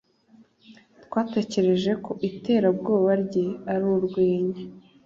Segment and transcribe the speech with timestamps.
[1.05, 4.61] Twatekereje ko iterabwoba rye ari urwenya.